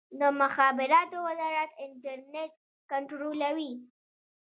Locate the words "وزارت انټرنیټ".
1.27-2.51